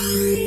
Bye. 0.00 0.39